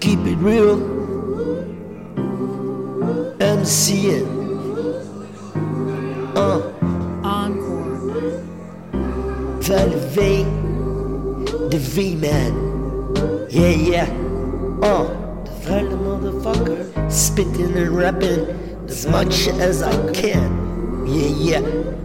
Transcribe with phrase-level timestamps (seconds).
[0.00, 0.76] Keep it real.
[3.38, 4.26] MCN.
[6.36, 6.60] Uh,
[7.24, 8.42] Encore.
[9.60, 10.44] vuile V.
[11.70, 12.52] De V-man.
[13.48, 14.08] Yeah, yeah.
[14.82, 15.04] Uh,
[15.64, 17.10] the motherfucker.
[17.10, 18.46] Spitting and rapping
[18.86, 21.06] as much as I can.
[21.06, 22.03] Yeah, yeah.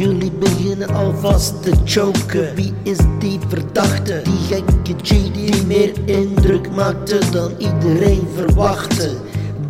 [0.00, 2.54] Jullie beginnen alvast te choken.
[2.54, 4.22] Wie is die verdachte?
[4.24, 9.10] Die gekke G die meer indruk maakte dan iedereen verwachtte.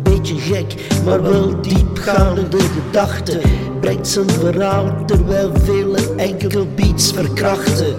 [0.03, 3.41] Beetje gek, maar wel diepgaande de gedachte.
[3.79, 7.95] Brengt zijn verhaal terwijl velen enkel beats verkrachten.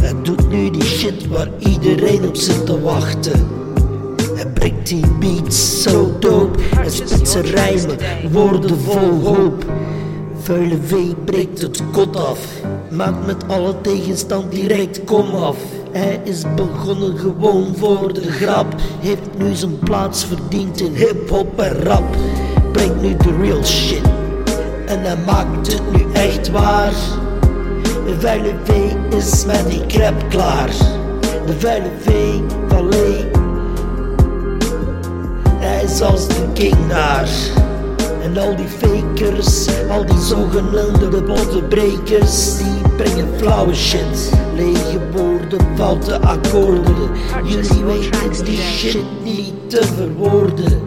[0.00, 3.46] Hij doet nu die shit waar iedereen op zit te wachten.
[4.34, 6.58] Hij brengt die beats zo dope.
[6.74, 7.96] Hij spit zijn rijmen,
[8.32, 9.64] woorden vol hoop.
[10.46, 12.38] Vuile V breekt het kot af.
[12.90, 15.56] Maakt met alle tegenstand direct kom af.
[15.90, 18.66] Hij is begonnen gewoon voor de grap.
[19.00, 22.16] Heeft nu zijn plaats verdiend in hip-hop en rap.
[22.72, 24.02] Brengt nu de real shit.
[24.86, 26.94] En hij maakt het nu echt waar.
[28.06, 28.54] De vuile
[29.16, 30.70] is met die crap klaar.
[31.46, 32.10] De vuile V
[32.68, 32.92] van.
[35.58, 37.28] Hij is als de king daar.
[38.26, 44.32] En al die fakers, al die zogenaamde bottenbrekers, die brengen flauwe shit.
[44.56, 47.10] Lege woorden, foute akkoorden.
[47.44, 50.80] Jullie weten die shit niet te verwoorden.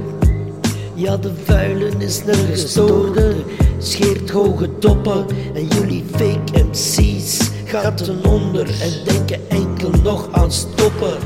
[0.94, 3.36] Ja, de vuilen is een gestoorde,
[3.78, 5.26] scheert hoge toppen.
[5.54, 11.18] En jullie fake MC's gaan ten onder en denken enkel nog aan stoppen.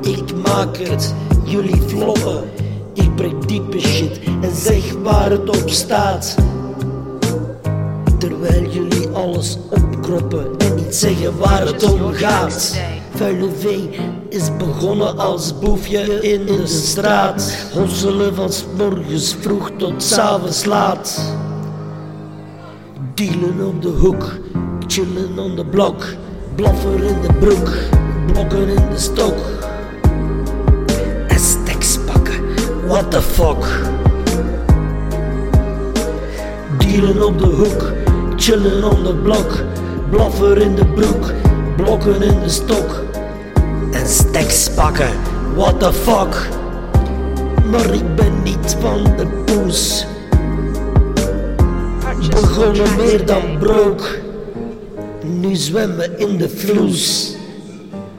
[0.00, 2.44] Ik maak het, jullie floppen.
[3.18, 6.36] Diepe shit en zeg waar het op staat.
[8.18, 12.78] Terwijl jullie alles opkroppen en niet zeggen waar het om gaat.
[13.14, 13.78] Vuile V
[14.28, 17.68] is begonnen als boefje in de straat.
[17.72, 21.34] Hosselen van morgens vroeg tot 's avonds laat.
[23.14, 24.32] Dealen op de hoek,
[24.86, 26.04] chillen on de blok.
[26.54, 27.70] Blaffer in de broek,
[28.32, 29.57] blokken in de stok.
[32.98, 33.64] What the fuck.
[36.78, 37.92] Dealen op de hoek,
[38.36, 39.64] chillen on de blok.
[40.10, 41.32] Blaffer in de broek,
[41.76, 43.02] blokken in de stok.
[43.92, 45.10] En steks pakken,
[45.54, 46.48] what the fuck.
[47.70, 50.06] Maar ik ben niet van de poes.
[52.30, 54.18] Begonnen meer dan brook.
[55.24, 57.34] Nu zwemmen in de vloes.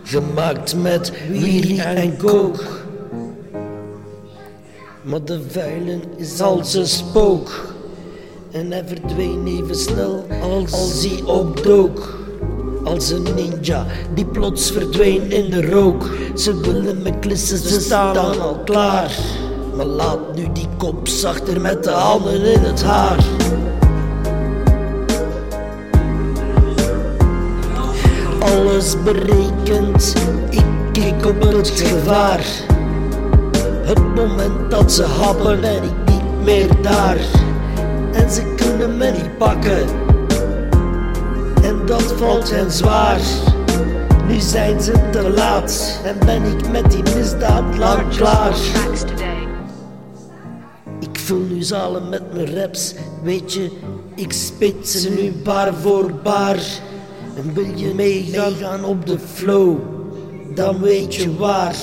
[0.04, 2.88] Gemaakt met wheelie en coke.
[5.02, 7.74] Maar de vuilen is als een spook.
[8.52, 12.18] En hij verdween even snel als, als hij opdook.
[12.84, 16.10] Als een ninja die plots verdween in de rook.
[16.36, 19.18] Ze willen me klissen, ze staan al klaar.
[19.76, 23.24] Maar laat nu die kop zachter met de handen in het haar.
[28.40, 30.14] Alles berekend,
[30.50, 32.68] ik kijk op het gevaar.
[33.90, 37.18] Het moment dat ze happen ben ik niet meer daar.
[38.14, 39.86] En ze kunnen me niet pakken.
[41.64, 43.20] En dat valt hen zwaar.
[44.28, 48.56] Nu zijn ze te laat en ben ik met die misdaad lang klaar.
[51.00, 53.72] Ik vul nu zalen met mijn raps, weet je,
[54.16, 56.58] ik spit ze nu bar voor bar.
[57.36, 59.78] En wil je meegaan op de flow,
[60.56, 61.76] dan weet je waar.